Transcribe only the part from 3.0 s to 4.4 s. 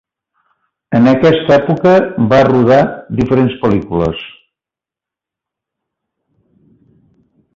diferents pel·lícules.